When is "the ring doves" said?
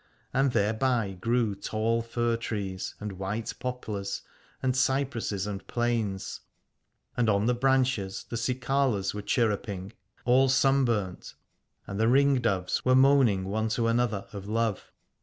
11.99-12.83